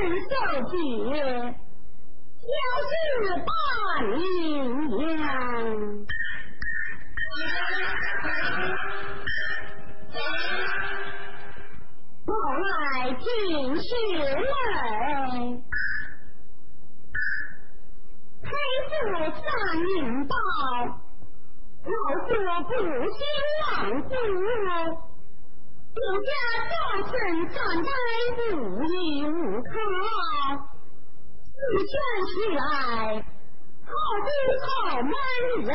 [0.00, 0.30] 人小
[0.68, 0.74] 姐，
[2.40, 2.46] 就
[2.86, 2.90] 是
[3.44, 3.50] 大
[4.14, 4.16] 娘
[4.90, 4.98] 娘。
[12.60, 13.24] 来进
[13.76, 13.86] 学
[14.36, 14.46] 门，
[18.42, 18.46] 佩
[18.88, 18.90] 服
[19.34, 19.42] 三
[19.80, 20.32] 明宝，
[21.84, 21.92] 老
[22.26, 22.28] 夫
[22.68, 22.70] 不
[23.14, 23.18] 心
[23.62, 23.66] 忘
[24.02, 24.12] 国。
[25.94, 26.30] 人家
[26.70, 26.76] 高
[27.08, 27.12] 兴
[27.48, 27.90] 站在
[28.56, 28.94] 无依
[29.24, 29.72] 无靠
[31.54, 31.58] 自
[31.88, 31.92] 强
[32.26, 32.60] 起来
[33.84, 33.90] 靠
[34.24, 34.30] 近
[34.64, 34.66] 靠
[35.02, 35.12] 门
[35.64, 35.70] 人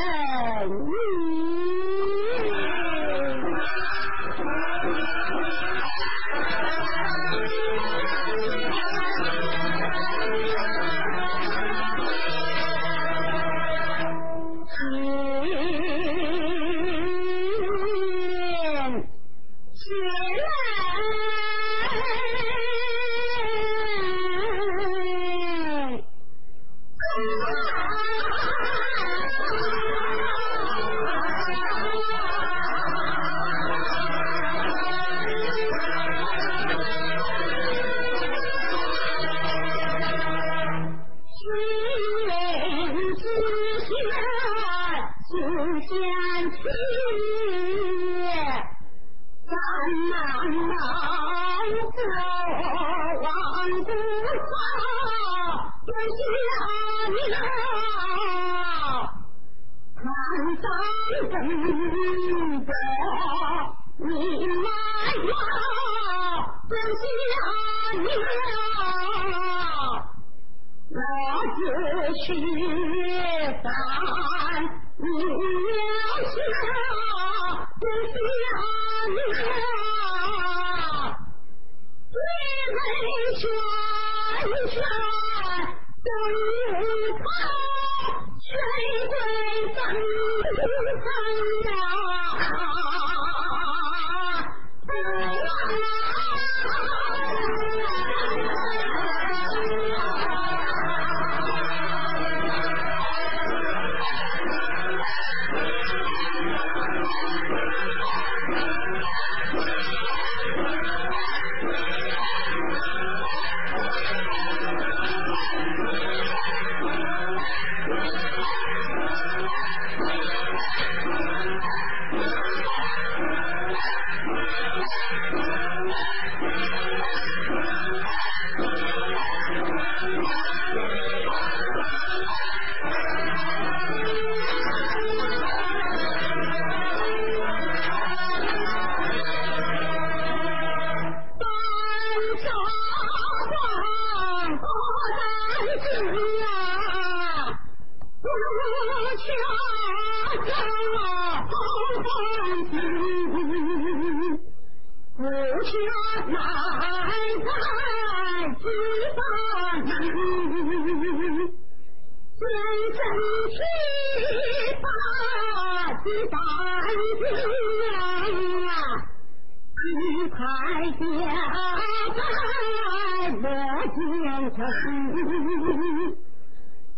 [173.94, 174.58] 天和地，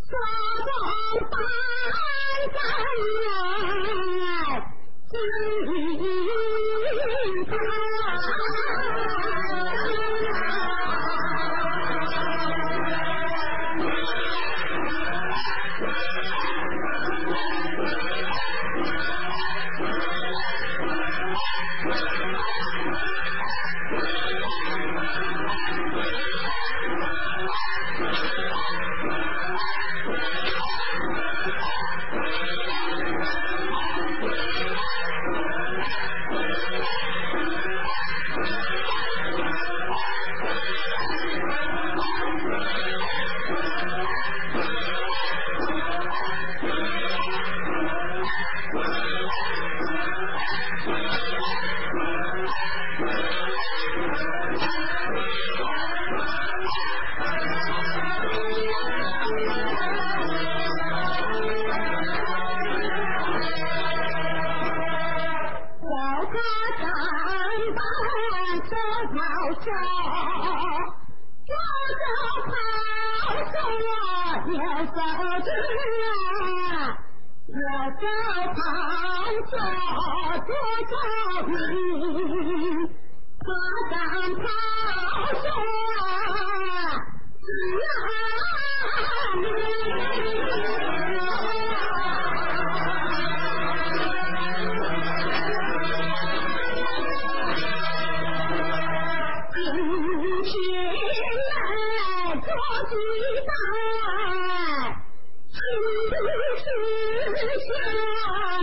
[0.08, 0.12] 双
[0.66, 0.70] 胞
[1.30, 1.34] 胎。
[66.36, 66.40] 我
[66.80, 66.84] 等
[67.76, 67.80] 都
[68.66, 68.74] 受手
[69.10, 69.16] 不
[69.64, 69.68] 少，
[71.48, 71.54] 我
[72.02, 72.04] 手
[72.46, 72.54] 怕
[73.52, 73.88] 受了
[74.52, 74.54] 也
[74.86, 74.98] 受
[75.46, 75.48] 罪。
[77.48, 77.58] 我
[78.02, 78.04] 等
[78.54, 78.58] 怕
[79.50, 79.54] 受
[80.46, 80.52] 多
[80.90, 80.94] 少
[81.46, 81.50] 病，
[83.40, 83.50] 我
[83.92, 83.96] 等。
[107.76, 108.62] 啊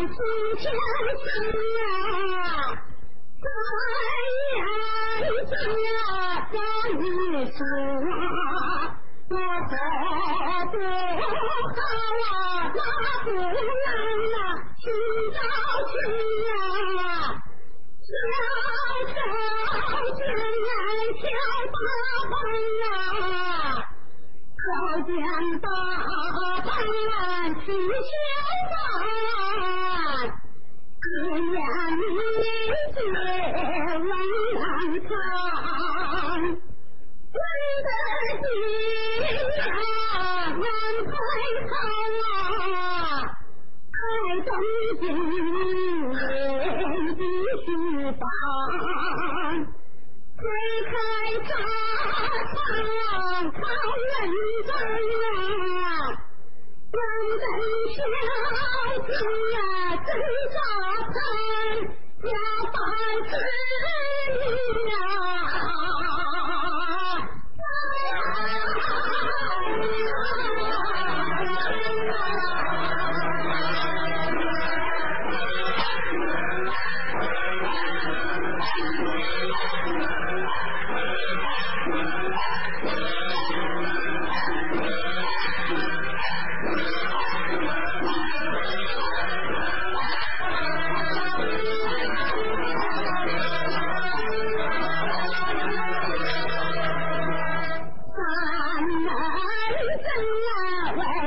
[5.29, 6.07] 今天啊
[6.51, 6.55] 三
[7.01, 7.61] 月三
[7.99, 8.09] 呐
[9.29, 9.37] 三月我
[9.69, 9.75] 呐
[10.73, 10.85] 呐
[11.21, 11.27] 好
[12.31, 12.35] 啊
[12.75, 12.79] 大
[13.25, 13.87] 姑娘
[14.35, 14.39] 啊
[14.79, 14.83] 七
[15.33, 15.37] 大
[15.89, 15.95] 姑
[16.99, 17.01] 啊
[18.03, 18.11] 小
[19.09, 19.17] 小
[20.17, 20.21] 心
[21.21, 21.25] 小
[21.73, 21.77] 大
[22.29, 22.33] 姑
[22.85, 23.92] 啊
[24.63, 24.71] 好
[25.03, 25.11] 见
[25.61, 25.67] 大
[26.63, 26.71] 盼
[27.11, 27.21] 来
[27.65, 28.11] 去相
[28.71, 28.73] 望，
[31.01, 31.05] 可
[31.35, 31.59] 怜
[31.99, 32.01] 你
[32.95, 32.97] 绝
[33.99, 34.11] 难
[35.03, 35.11] 看，
[37.33, 37.37] 真
[37.83, 37.89] 的
[38.39, 38.45] 心
[39.59, 39.61] 呀
[40.53, 40.65] 难
[41.11, 41.13] 开
[41.67, 41.73] 膛
[42.77, 42.79] 啊，
[43.91, 44.01] 爱
[44.47, 44.49] 等
[45.01, 46.11] 今年
[47.17, 47.21] 必
[47.65, 47.67] 须
[48.07, 48.23] 还，
[50.39, 50.41] 谁
[50.87, 50.93] 开
[51.49, 51.51] 膛？
[52.63, 52.71] 啊
[53.43, 53.63] 好
[54.03, 54.17] 人
[54.67, 55.87] 家呀
[56.93, 57.01] 人
[57.41, 57.45] 人
[57.95, 57.97] 孝
[59.53, 59.57] 呀
[60.07, 60.09] 真
[60.53, 60.57] 照
[61.13, 61.17] 看
[62.31, 62.35] 呀
[62.73, 62.75] 半
[63.29, 63.33] 自
[64.89, 64.95] 呀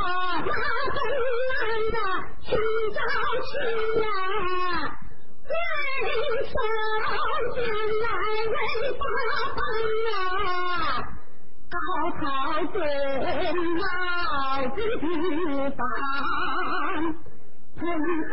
[0.04, 0.06] 啊，
[0.42, 0.98] 东
[1.50, 1.52] 南
[1.92, 1.96] 的
[2.40, 2.48] 寻
[2.92, 2.98] 找
[3.48, 3.50] 去
[4.00, 4.04] 呀，
[5.48, 5.52] 为
[6.44, 6.54] 少
[7.54, 7.56] 天
[8.02, 8.04] 来
[8.50, 8.54] 为
[8.98, 9.02] 八
[9.54, 9.58] 方
[10.08, 10.12] 啊。
[11.72, 11.76] 高
[12.20, 12.22] 考
[12.72, 12.74] 中
[13.78, 13.84] 老
[14.74, 14.78] 子
[15.76, 15.80] 榜，
[17.80, 17.80] 混
[18.28, 18.30] 合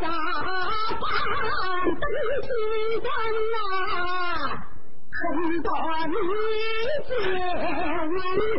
[0.00, 0.04] 大
[0.98, 1.02] 榜
[2.00, 2.02] 登
[2.42, 2.46] 西
[3.00, 3.06] 关
[3.52, 3.54] 呐、
[3.94, 4.27] 啊。
[5.18, 5.26] 春
[5.62, 5.68] 多
[6.06, 6.14] 美
[7.08, 7.10] 景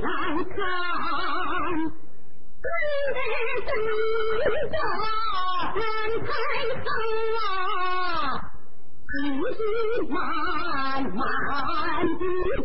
[0.02, 0.08] 难
[0.44, 0.52] 看，
[2.60, 2.68] 跟
[3.14, 3.18] 来
[3.66, 3.72] 景
[4.70, 4.74] 色
[5.76, 5.82] 难
[6.26, 6.30] 看
[6.84, 6.86] 成
[7.40, 7.40] 啊，
[9.08, 9.16] 日
[9.56, 9.58] 子
[10.10, 10.14] 慢
[11.16, 11.24] 慢，
[12.04, 12.12] 日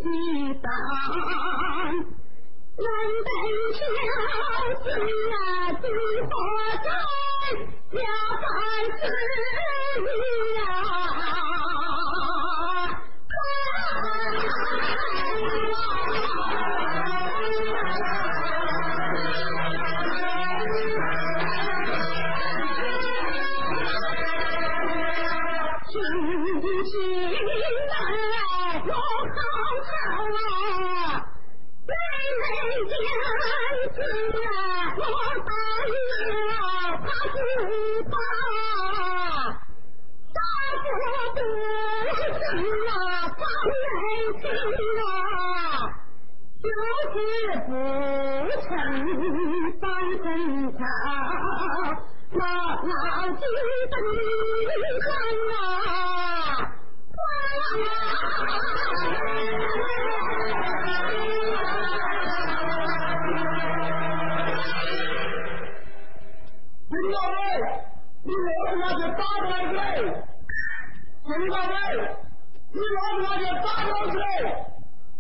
[0.03, 0.05] 子
[0.61, 0.67] 等，
[2.77, 2.87] 难
[3.25, 3.29] 等
[3.75, 3.79] 秋
[4.11, 4.91] 啊，
[5.81, 5.85] 菊
[6.21, 6.29] 花
[6.83, 6.87] 开
[8.01, 8.03] 呀，
[10.67, 11.64] 啊。
[50.35, 50.79] 灯草，
[52.33, 52.43] 脑，
[53.37, 53.47] 是。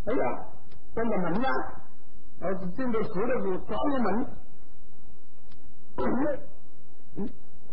[0.06, 0.22] 哎呀，
[0.94, 1.48] 关个门呐！
[2.40, 3.18] 老子进的石头
[3.48, 4.43] 屋，关门。
[5.96, 6.04] 嗯，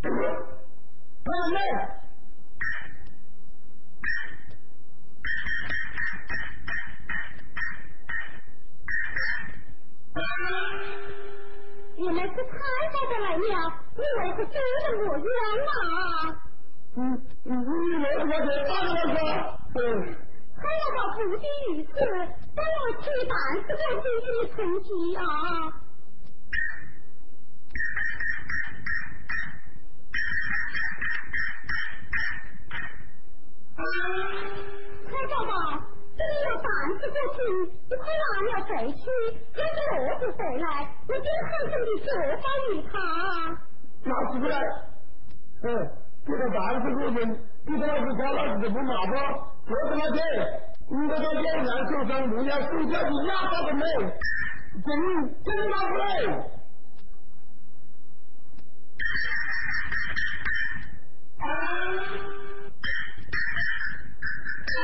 [0.02, 0.14] 开门。
[11.98, 12.58] 原来是太
[12.90, 13.44] 太的来了，
[13.96, 15.26] 你为何追着我冤
[15.66, 15.70] 呐？
[16.96, 17.00] 嗯，
[17.44, 18.30] 你为何在
[18.68, 19.16] 打老子？
[19.76, 19.80] 嗯。
[20.62, 23.34] 还要到不仅于此，等我去办
[23.66, 25.20] 事过进去成绩啊！
[35.08, 35.38] 他说，
[36.18, 36.66] 这里有房
[37.00, 37.38] 子过去，
[37.90, 39.04] 你快拿了回去。
[39.56, 40.66] 要是儿子回来，
[41.08, 42.08] 我就狠狠的责
[42.42, 42.94] 罚于他。
[44.04, 44.54] 拿出来？
[45.64, 45.66] 嗯，
[46.26, 47.16] 这个房子过去，
[47.68, 49.14] 你这是他老子不拿不？
[49.68, 50.00] 我怎么？
[50.92, 53.84] 你这个老娘受伤不要睡觉，你压他的命，
[54.84, 54.88] 真
[55.44, 56.02] 真拿不来。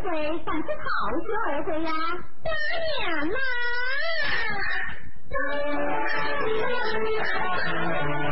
[0.00, 0.88] 会但是好
[1.20, 1.90] 些儿会呀？
[2.44, 2.48] 当
[3.04, 3.38] 然啦
[5.30, 6.70] 当当
[7.22, 8.27] 当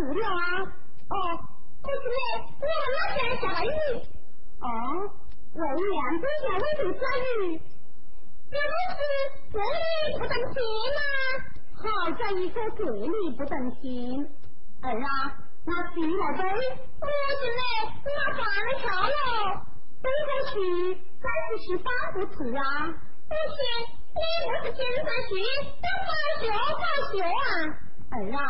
[0.00, 0.32] 是的啊，
[1.10, 1.14] 哦，
[1.82, 2.16] 不是嘞，
[2.56, 3.68] 我们老天下雨，
[4.60, 4.64] 哦，
[5.52, 7.60] 为娘不下，我就下雨，
[8.50, 8.98] 这的是
[9.52, 10.56] 这里不等天
[10.96, 11.00] 吗，
[11.76, 14.26] 好在一个嘴里不等天。
[14.80, 16.42] 儿啊，那进来呗，
[16.98, 17.04] 可
[17.36, 17.62] 是呢，
[18.02, 18.40] 我放
[18.80, 19.12] 下了，
[20.00, 20.54] 等过去，
[21.20, 22.88] 再不十八过去啊。
[23.28, 23.60] 不行，
[24.16, 25.30] 你不是现山去，
[25.76, 26.42] 等放学
[26.80, 27.44] 放学啊，
[28.12, 28.40] 儿啊。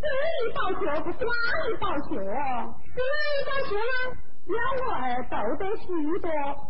[0.00, 1.32] 这一报学不是哪
[1.68, 2.14] 一报学？
[2.14, 3.92] 是哪一报学呢？
[4.48, 4.56] 两
[4.94, 4.96] 儿
[5.28, 5.84] 读得许
[6.20, 6.26] 多，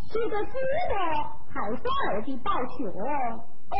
[0.08, 0.52] 学得书
[0.88, 0.92] 多，
[1.52, 3.72] 还是儿的报学哦。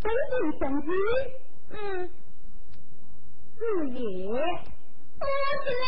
[0.00, 0.86] 真经生机，
[1.70, 1.74] 嗯，
[3.56, 3.98] 字也。
[5.18, 5.24] 我
[5.64, 5.82] 是嘞，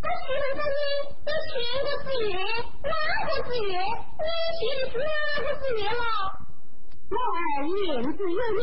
[0.00, 0.78] 我学的是你，
[1.24, 2.32] 我学的是月，
[2.84, 2.92] 哪
[3.26, 3.68] 个是月？
[4.20, 4.26] 你
[4.60, 5.08] 学的是哪
[5.42, 6.43] 个是月了？
[7.10, 8.62] 我儿言之有理，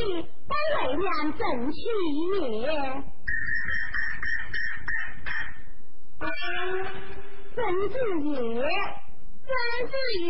[0.50, 1.06] 该为娘
[1.38, 1.40] 争
[1.72, 1.78] 取
[2.40, 2.42] 也。
[7.54, 8.30] 曾子曰
[9.46, 9.50] ：“曾
[9.88, 9.94] 子
[10.24, 10.30] 也，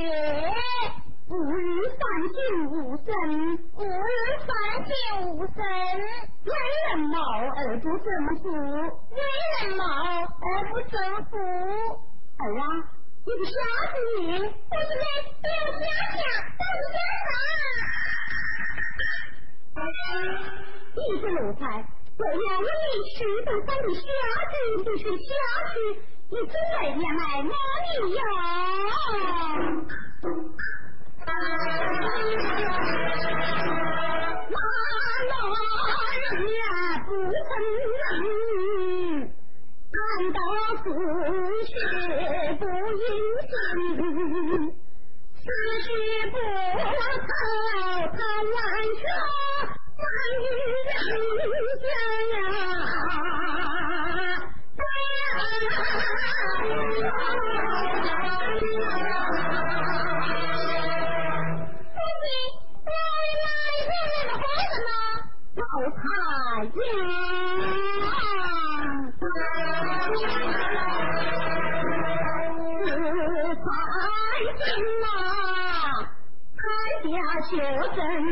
[1.30, 2.36] 吾日三省
[2.72, 3.08] 吾身，
[3.76, 4.12] 吾日
[4.46, 4.50] 三
[4.86, 4.92] 省
[5.32, 5.56] 吾身。
[6.44, 6.52] 为
[6.90, 7.16] 人貌
[7.56, 8.06] 而不争
[8.42, 8.44] 夫，
[9.12, 9.20] 为
[9.62, 10.94] 人貌而不争
[11.26, 11.32] 夫。
[12.38, 12.64] 儿啊，
[13.24, 13.52] 你个瞎
[13.92, 15.06] 子你，我是你，
[15.42, 15.84] 你要瞎
[16.18, 16.20] 想，
[16.58, 17.62] 我是瞎想。
[20.96, 21.62] 你是奴才，
[22.18, 22.66] 这样你
[23.16, 24.02] 十分三的瞎
[24.50, 25.30] 子就是瞎
[25.72, 25.74] 子。”
[26.32, 28.20] 你准备前来哪里呀？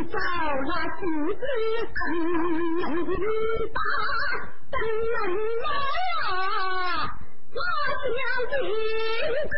[0.10, 0.18] 照
[0.66, 1.02] 那妻
[1.36, 1.42] 子，
[1.96, 2.02] 怎
[2.80, 2.84] 能
[3.74, 3.78] 打？
[4.72, 4.76] 怎
[5.14, 5.18] 能
[5.62, 5.68] 打？
[7.52, 7.58] 我
[8.04, 8.18] 想
[8.50, 8.54] 君
[9.50, 9.54] 子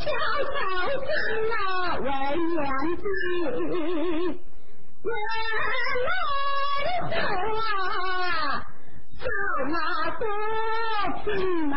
[0.00, 0.06] 小
[0.52, 0.56] 小
[1.04, 1.08] 心
[1.52, 1.56] 啊，
[1.96, 2.06] 问
[2.50, 2.58] 娘
[2.96, 3.02] 子，
[5.02, 5.08] 怎
[6.04, 6.08] 么
[7.10, 7.14] 走
[7.58, 8.66] 啊？
[9.18, 9.24] 怎
[9.66, 9.74] 么
[10.20, 10.22] 多
[11.24, 11.26] 情
[11.72, 11.76] 啊？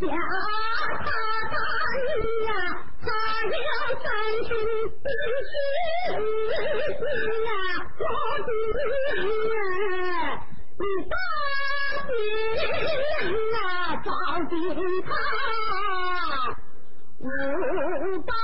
[0.00, 1.08] 家大
[1.98, 2.08] 人
[2.46, 2.50] 呀，
[3.00, 3.06] 他
[3.50, 3.68] 要
[4.02, 4.04] 三
[4.44, 4.50] 生
[4.88, 5.02] 死
[7.46, 7.48] 呀，
[7.98, 8.02] 我
[8.44, 9.58] 的女儿，
[10.78, 10.80] 兵
[13.54, 13.58] 啊，
[14.04, 14.06] 招
[14.48, 14.52] 兵
[15.02, 15.08] 他，
[17.20, 18.37] 我。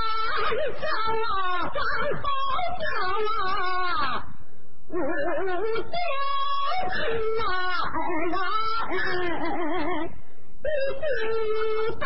[11.99, 12.03] 棒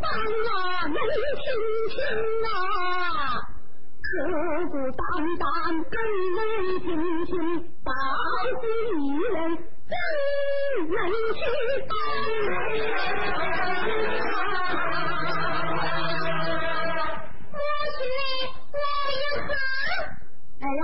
[0.00, 0.04] 棒
[0.48, 0.96] 啊冷
[1.40, 1.44] 听
[1.90, 1.96] 听
[2.46, 2.48] 啊
[4.02, 4.06] 可
[4.70, 5.02] 不单
[5.38, 5.44] 单
[5.90, 5.94] 跟
[6.36, 6.38] 冷
[6.80, 6.86] 听
[7.26, 7.32] 清
[7.82, 7.90] 保
[8.60, 8.62] 护
[8.98, 9.36] 你人
[9.88, 9.92] 真
[10.88, 10.96] 能
[11.34, 11.42] 清
[17.52, 17.56] 我
[17.90, 18.20] 心里
[18.72, 18.76] 我
[19.10, 19.50] 也看
[20.60, 20.82] 哎呀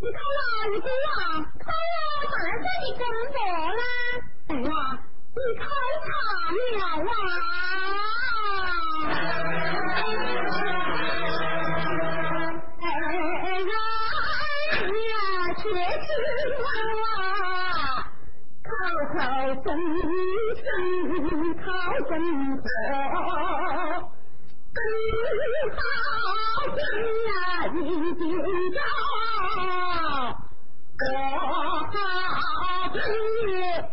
[0.00, 1.16] 你考哪一个啊
[1.58, 3.36] 考我大学的工作
[3.70, 3.82] 啦
[4.48, 5.03] 哎呀
[5.36, 6.14] 你可差
[6.70, 7.24] 了。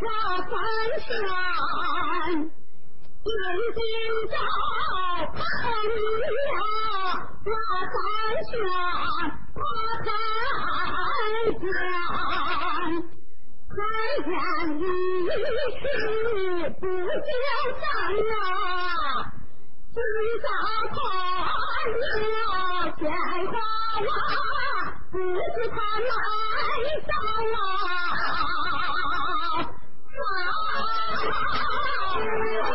[0.03, 0.07] 那
[0.41, 0.49] 三
[0.99, 1.07] 拳
[3.23, 3.37] 人
[3.75, 3.79] 金
[4.31, 4.35] 照，
[5.31, 5.39] 怕
[5.85, 5.93] 你
[6.49, 6.59] 呀？
[7.45, 7.49] 我
[7.91, 7.93] 三
[8.49, 8.51] 拳，
[9.53, 9.61] 我
[10.01, 10.09] 三
[11.59, 11.63] 拳，
[13.69, 13.77] 三
[14.25, 14.27] 拳
[14.79, 15.29] 一
[15.77, 15.83] 拳
[16.79, 17.29] 不就
[17.77, 17.81] 散
[18.27, 18.33] 了？
[19.93, 19.97] 金
[20.41, 20.47] 刀
[20.89, 20.97] 砍
[22.01, 22.43] 呀，
[22.97, 23.01] 鲜
[23.51, 23.53] 花，
[25.11, 26.09] 不是他难
[27.05, 27.09] 伤
[27.53, 28.40] 啊！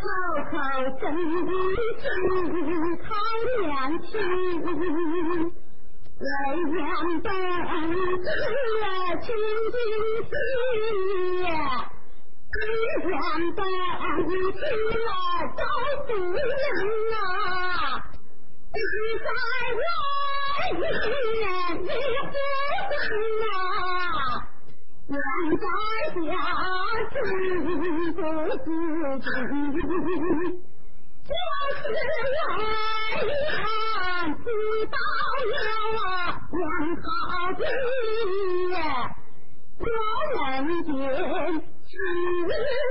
[0.00, 0.06] 口
[0.50, 0.52] 口
[0.98, 1.02] 声
[2.00, 2.02] 声
[3.04, 3.08] 好
[3.58, 3.62] 年
[4.00, 4.10] 轻。
[6.20, 6.26] 人
[6.72, 6.78] 言
[7.22, 7.26] 本
[8.22, 8.28] 是
[9.20, 9.26] 清
[9.72, 9.74] 净
[10.28, 10.32] 心，
[12.50, 12.58] 人
[13.08, 13.12] 言
[13.54, 13.58] 本
[14.52, 14.62] 是
[15.56, 15.62] 高
[16.06, 16.38] 夫人
[17.12, 17.14] 啊，
[18.72, 18.76] 只
[19.18, 19.26] 在
[19.80, 19.82] 外
[20.78, 20.82] 面
[21.84, 22.32] 一呼
[22.90, 22.92] 声
[23.44, 24.19] 啊，
[25.10, 25.18] 人
[25.58, 25.66] 在
[26.14, 26.30] 家
[27.10, 27.14] 知
[28.12, 28.18] 不
[28.58, 28.66] 知
[29.20, 29.26] 知？
[31.26, 31.32] 就
[31.76, 31.82] 是
[32.32, 32.38] 来
[33.50, 33.58] 看
[34.38, 34.46] 知
[34.86, 34.94] 道
[35.50, 35.54] 了
[36.52, 36.62] 两
[37.02, 37.04] 好
[37.58, 37.62] 的，
[39.78, 39.84] 我
[40.36, 40.88] 能见
[41.86, 41.92] 是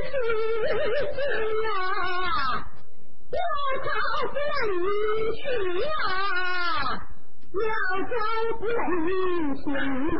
[0.03, 0.12] 是
[1.15, 1.17] 是
[1.69, 1.79] 啊，
[3.32, 3.39] 要
[3.86, 3.88] 找
[4.34, 4.38] 本
[5.36, 5.39] 去
[5.88, 6.05] 啊，
[7.53, 7.63] 要
[8.10, 8.12] 找
[8.60, 8.62] 本
[9.55, 9.58] 去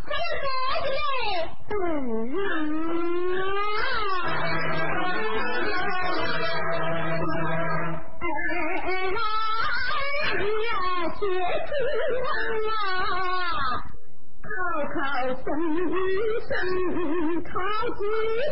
[15.61, 17.51] 口声声靠
[17.93, 18.01] 几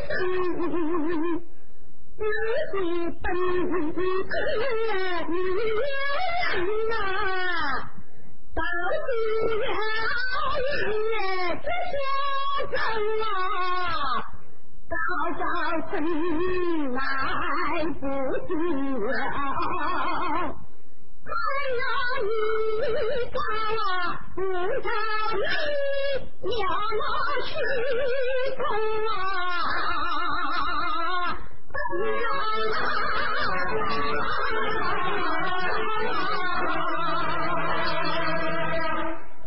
[0.06, 0.10] 声，
[2.16, 2.22] 自
[2.72, 2.76] 己
[3.22, 3.74] 本是
[5.28, 5.34] 女
[5.80, 5.84] 人
[6.90, 6.94] 呐，
[8.54, 8.62] 到
[8.94, 9.10] 底
[9.66, 9.68] 要
[11.00, 11.16] 也
[11.64, 11.92] 这些
[12.70, 12.78] 人
[13.24, 13.26] 啊，
[14.90, 14.94] 早
[15.40, 15.44] 早
[15.90, 15.92] 晨
[16.94, 16.98] 来
[18.00, 18.04] 不
[18.46, 18.50] 及
[19.00, 19.10] 了。
[21.26, 21.32] 哎
[21.80, 21.82] 呀，
[22.26, 22.30] 你
[23.32, 23.36] 家
[24.36, 24.88] 不着
[25.34, 25.40] 你
[26.20, 26.52] 要
[27.00, 27.04] 拿
[27.46, 27.50] 去
[28.56, 28.60] 送
[29.08, 29.12] 啊！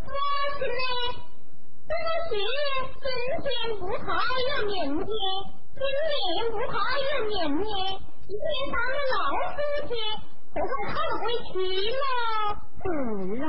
[0.04, 0.10] 我
[0.58, 0.82] 是呢，
[1.88, 1.90] 东
[2.28, 2.30] 西
[3.00, 3.04] 真
[3.42, 3.46] 天
[3.78, 4.06] 不好
[4.48, 5.08] 有明天，
[5.74, 6.12] 今年
[6.50, 7.32] 不好有明
[7.62, 7.70] 年，
[8.28, 9.16] 一天当了老
[9.52, 9.56] 书
[9.88, 9.90] 记。
[10.54, 11.54] 我快考回去
[11.96, 12.04] 了，
[12.84, 12.86] 儿
[13.42, 13.48] 啊，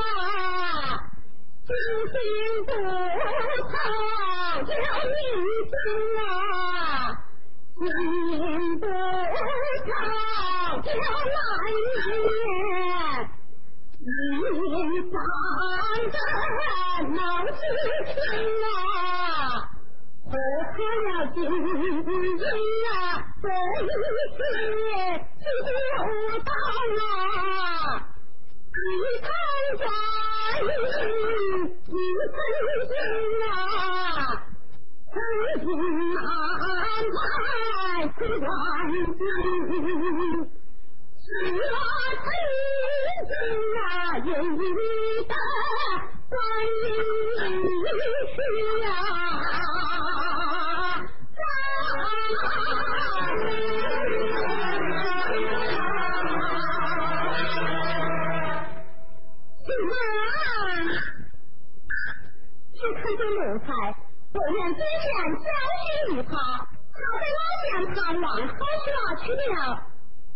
[0.00, 1.00] 啊，
[1.66, 1.70] 精
[2.08, 2.14] 心
[2.66, 2.70] 不
[3.68, 3.72] 操
[4.68, 5.16] 要名
[5.68, 5.72] 声
[6.18, 6.20] 啊，
[7.78, 9.88] 精心不操
[10.84, 11.00] 要
[11.34, 11.36] 难
[12.10, 12.22] 念。
[14.00, 14.02] 一
[15.10, 15.14] 上
[16.12, 16.16] 的
[17.14, 17.60] 闹事
[18.06, 18.16] 情
[18.64, 18.66] 啊，
[20.24, 20.32] 我
[20.74, 22.40] 可了今日
[22.88, 22.96] 啊，
[23.42, 23.86] 这一
[24.36, 24.38] 切
[25.44, 25.46] 就
[26.40, 26.50] 到
[26.96, 26.98] 了，
[28.78, 28.88] 一
[29.20, 29.26] 看
[29.78, 29.82] 家
[30.60, 30.70] 里
[31.86, 31.92] 一
[32.34, 32.36] 分
[32.88, 32.92] 心
[33.44, 33.50] 啊，
[35.12, 35.14] 曾
[35.60, 35.66] 经
[36.16, 36.22] 安
[37.14, 37.18] 排
[38.16, 38.46] 是万
[38.92, 39.20] 金。
[41.24, 41.26] 是
[41.68, 41.76] 啊，
[42.24, 42.26] 曾
[43.28, 43.32] 经
[43.76, 43.82] 啊，
[44.18, 44.62] 有你
[45.26, 45.32] 的
[46.30, 46.34] 观
[46.84, 46.86] 音
[48.34, 48.36] 是
[48.86, 48.88] 啊，
[69.34, 69.86] 了。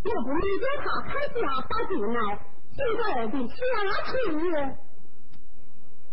[0.03, 2.19] 要不理解他，还是要打进来，
[2.75, 3.55] 现在的下
[4.11, 4.13] 去。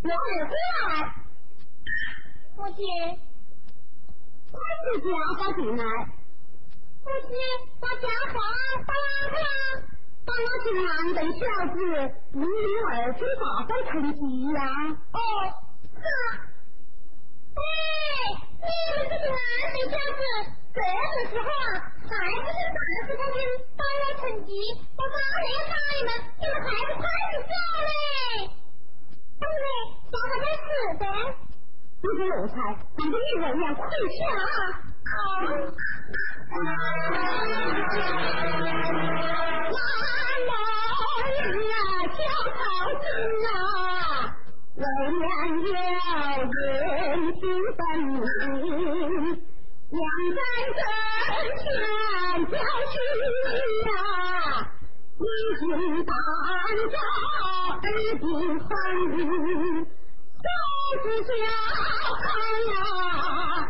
[0.01, 0.15] 我儿
[0.47, 1.11] 回来，
[2.55, 2.79] 父亲，
[4.51, 5.83] 快自己要打进来。
[7.03, 7.29] 父亲，
[7.81, 8.35] 把家花
[8.85, 9.43] 打完了。
[10.25, 11.41] 把我这郎的小
[11.73, 11.75] 子
[12.31, 12.47] 不领
[12.91, 14.19] 儿去大方成吉
[14.53, 14.61] 呀？
[15.11, 15.17] 哦，
[15.95, 15.99] 是。
[17.55, 17.59] 哎，
[18.61, 19.35] 你们这个男
[19.73, 20.21] 的小子，
[20.71, 21.67] 这个时候啊，
[22.09, 23.37] 还不是三十公斤，
[23.77, 24.49] 把我成吉，
[24.97, 27.53] 我打也要打你们，你们还不快点走
[27.85, 27.89] 嘞？
[29.39, 29.65] 对不对？
[30.09, 30.67] 叫他们吃
[30.99, 31.03] 的。
[32.01, 32.55] 你是奴才，
[32.97, 33.93] 你个女人呀，快去
[34.25, 34.41] 啊！
[35.05, 35.13] 好。
[44.75, 45.23] 为娘
[45.73, 45.75] 要
[46.39, 46.55] 言
[47.33, 47.41] 听
[47.75, 48.17] 分明，
[49.89, 49.99] 娘
[50.35, 50.39] 在
[50.75, 50.79] 跟
[52.49, 52.57] 小
[52.91, 52.93] 心
[53.85, 53.91] 呀！
[55.19, 55.23] 明
[55.59, 55.61] 军
[56.05, 56.11] 打
[56.45, 56.97] 来，
[57.81, 57.83] 二
[58.17, 58.23] 兵
[58.59, 58.67] 喊
[60.39, 60.47] ：“小
[61.03, 61.29] 子叫
[62.23, 62.25] 开
[62.71, 62.73] 呀，
[63.19, 63.67] 啊！”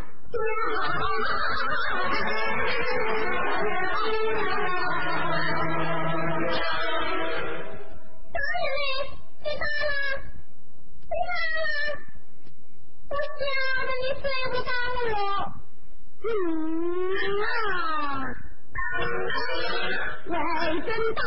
[8.32, 8.68] 大爷，
[9.44, 9.92] 别打了，
[11.10, 11.60] 别打了，
[13.10, 13.42] 我吓
[13.86, 14.70] 得你追不到
[15.10, 15.18] 我，
[16.24, 16.28] 嗯
[17.42, 17.99] 啊！
[20.30, 20.34] 为
[20.80, 21.22] 人大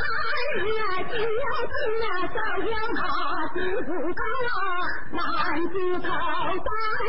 [0.55, 3.01] 人啊，进啊进啊，小娘她
[3.55, 4.55] 不高啊，
[5.13, 5.19] 满
[5.71, 6.07] 子跑，
[6.53, 6.67] 三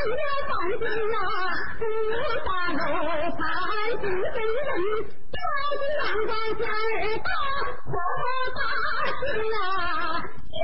[0.09, 0.81] 呀三金
[1.13, 1.17] 啊，
[1.79, 1.83] 五
[2.45, 2.81] 大盘
[3.31, 3.41] 三
[4.01, 4.69] 十人，
[5.33, 5.37] 多
[5.79, 7.29] 的难高家儿大
[7.85, 7.93] 红
[8.55, 8.57] 大
[9.19, 9.21] 心
[9.53, 9.61] 啊，
[10.53, 10.63] 呀！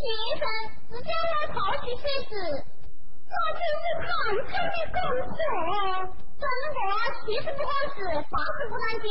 [0.00, 0.08] 先
[0.40, 0.48] 生
[0.88, 2.32] 是叫我抛去写子
[3.28, 4.08] 我就是长
[4.48, 5.38] 春的公社
[6.40, 6.80] 生活
[7.20, 8.00] 其实不惑是
[8.32, 9.04] 八十不当家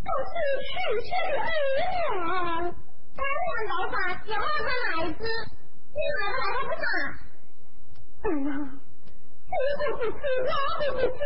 [0.00, 0.32] 都是
[0.64, 0.66] 全
[1.04, 2.72] 村的恩怨
[3.16, 5.20] 当面老爸喜欢他来子
[5.92, 6.32] 你爱
[6.64, 6.72] 不
[8.22, 8.48] 不嘛
[9.44, 11.20] 哎呀这个不是那个不是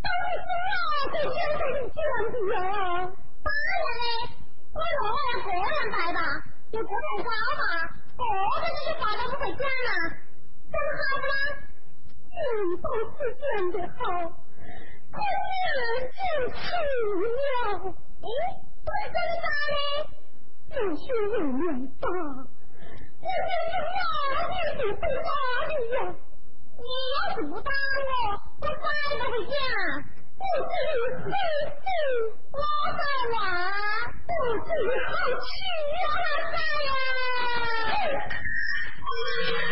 [0.00, 1.98] 当然是我最珍贵的眷
[2.30, 2.62] 子啊
[3.42, 4.00] 当然嘞
[4.72, 6.18] 我认为个人带吧
[6.70, 8.22] 有个人招嘛哦，
[8.60, 9.90] 这个就宝不回家呢？
[10.72, 11.34] 真好不啦？
[12.32, 12.40] 人
[12.80, 12.84] 都
[13.16, 14.00] 是真的好，
[15.12, 15.24] 可是
[15.78, 15.80] 人
[16.12, 16.16] 间
[16.52, 16.56] 奇。
[18.22, 18.24] 哎，
[18.84, 19.76] 不是真的吗？
[20.70, 21.62] 那是人面
[22.00, 22.04] 大，
[23.20, 25.28] 那是人面大，你是不大
[25.68, 25.96] 的呀？
[26.78, 28.10] 你要怎么大我？
[28.60, 29.54] 我大你不回家？
[30.38, 30.72] 不是
[31.24, 31.86] 你是
[32.50, 32.56] 我
[32.96, 33.00] 的
[33.32, 33.36] 娃，
[34.26, 34.30] 不
[34.64, 35.46] 是你是亲
[35.92, 36.02] 家
[36.50, 36.90] 的呀？
[38.10, 39.71] like.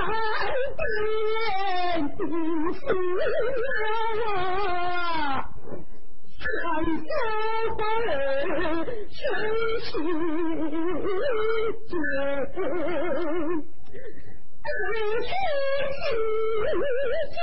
[2.21, 2.25] 不
[2.73, 2.81] 行
[4.27, 4.29] 啊，
[6.39, 6.41] 陈
[6.97, 7.01] 世
[7.77, 7.79] 海，
[8.83, 9.21] 你醒
[9.81, 9.93] 醒，不
[17.21, 17.33] 行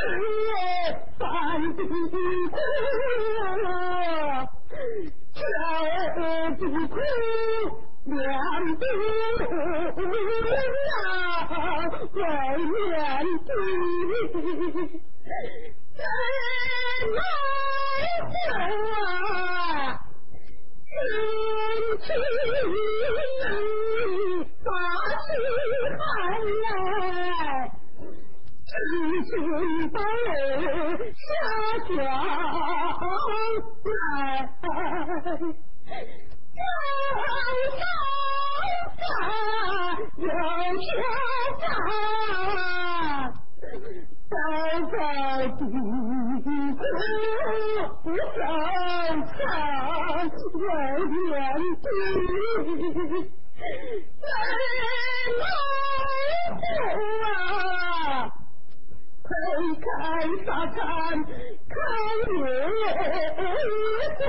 [1.19, 1.21] 啊，
[1.69, 1.81] 不行
[3.65, 3.67] 啊，
[6.19, 6.21] 万
[6.57, 6.61] 不，
[8.09, 8.21] 连
[8.79, 8.83] 兵
[9.97, 10.51] 连
[11.05, 11.09] 啊，
[12.13, 12.17] 怪
[12.57, 12.89] 连
[13.45, 13.51] 兵，
[15.89, 16.01] 怎
[17.09, 17.29] 么走
[18.89, 19.93] 啊，
[20.79, 20.87] 天
[22.01, 22.07] 气
[23.41, 23.41] 冷，
[24.65, 24.67] 大
[25.25, 25.29] 气
[25.99, 26.01] 寒。
[31.19, 31.31] 下，
[51.07, 51.33] 面
[51.83, 51.87] 对
[54.23, 54.31] 泪
[55.39, 55.41] 满
[56.61, 56.71] 胸
[57.25, 58.31] 啊，
[59.25, 59.29] 推
[59.85, 59.87] 开
[60.45, 60.79] 纱窗，
[61.69, 61.75] 看
[62.43, 62.47] 人
[64.19, 64.23] 家。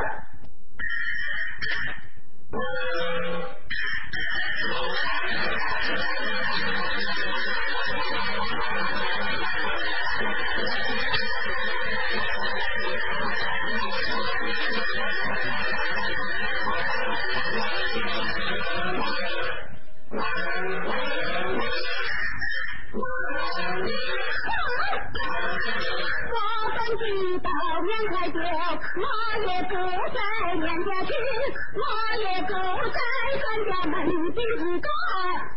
[31.75, 31.81] 我
[32.19, 32.53] 也够
[32.91, 32.99] 在
[33.41, 33.93] 咱家门
[34.33, 34.89] 第子高，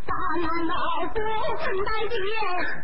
[0.07, 0.74] 大难老
[1.09, 1.14] 虎
[1.59, 2.16] 分担爹，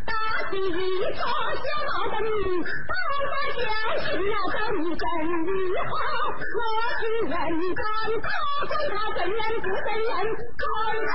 [0.07, 0.12] 大
[0.51, 0.73] 喜一
[1.15, 1.23] 场
[1.57, 2.31] 小宝的命，
[2.62, 4.62] 爸爸了根
[4.97, 5.51] 的
[5.85, 5.93] 好，
[6.55, 6.61] 我
[7.01, 7.31] 是人
[7.75, 7.83] 干
[8.23, 8.29] 高
[8.69, 10.11] 官他本人不本人，
[10.59, 11.09] 官人。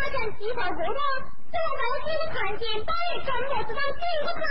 [0.00, 1.00] 发展洗澡活动，
[1.50, 4.42] 在楼梯的看见八月转当进步喊。